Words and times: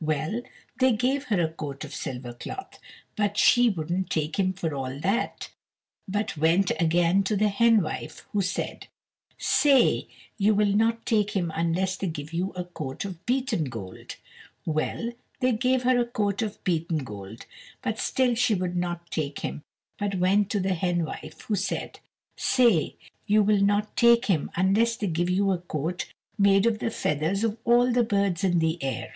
Well, 0.00 0.42
they 0.78 0.92
gave 0.92 1.24
her 1.24 1.40
a 1.42 1.48
coat 1.52 1.82
of 1.82 1.94
silver 1.94 2.32
cloth, 2.32 2.78
but 3.16 3.36
she 3.36 3.68
wouldn't 3.68 4.10
take 4.10 4.38
him 4.38 4.52
for 4.52 4.72
all 4.74 5.00
that, 5.00 5.50
but 6.06 6.36
went 6.36 6.70
again 6.78 7.24
to 7.24 7.36
the 7.36 7.48
henwife, 7.48 8.20
who 8.32 8.40
said, 8.42 8.86
"Say 9.38 10.06
you 10.36 10.54
will 10.54 10.72
not 10.76 11.04
take 11.04 11.30
him 11.30 11.50
unless 11.54 11.96
they 11.96 12.06
give 12.06 12.32
you 12.32 12.52
a 12.52 12.64
coat 12.64 13.04
of 13.06 13.24
beaten 13.26 13.64
gold." 13.64 14.16
Well, 14.64 15.12
they 15.40 15.52
gave 15.52 15.82
her 15.82 15.98
a 15.98 16.06
coat 16.06 16.42
of 16.42 16.62
beaten 16.64 16.98
gold, 16.98 17.46
but 17.82 17.98
still 17.98 18.34
she 18.34 18.54
would 18.54 18.76
not 18.76 19.10
take 19.10 19.40
him, 19.40 19.62
but 19.98 20.16
went 20.16 20.48
to 20.50 20.60
the 20.60 20.74
henwife, 20.74 21.40
who 21.42 21.56
said, 21.56 21.98
"Say 22.36 22.96
you 23.26 23.42
will 23.42 23.62
not 23.62 23.96
take 23.96 24.26
him 24.26 24.50
unless 24.54 24.96
they 24.96 25.08
give 25.08 25.30
you 25.30 25.50
a 25.50 25.58
coat 25.58 26.12
made 26.38 26.66
of 26.66 26.78
the 26.78 26.90
feathers 26.90 27.42
of 27.42 27.56
all 27.64 27.90
the 27.90 28.04
birds 28.04 28.44
of 28.44 28.60
the 28.60 28.80
air." 28.82 29.14